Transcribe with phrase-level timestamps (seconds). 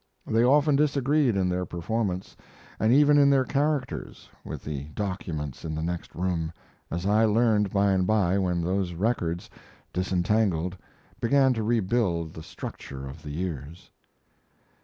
[0.25, 2.35] They often disagreed in their performance,
[2.79, 6.51] and even in their characters, with the documents in the next room,
[6.89, 9.47] as I learned by and by when those records,
[9.93, 10.75] disentangled,
[11.19, 13.91] began to rebuild the structure of the years.